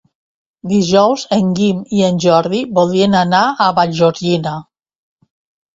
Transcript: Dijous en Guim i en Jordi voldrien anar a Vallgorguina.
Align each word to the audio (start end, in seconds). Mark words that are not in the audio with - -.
Dijous 0.69 1.25
en 1.37 1.51
Guim 1.59 1.83
i 1.99 2.01
en 2.09 2.17
Jordi 2.25 2.63
voldrien 2.79 3.17
anar 3.23 3.47
a 3.47 3.71
Vallgorguina. 3.83 4.57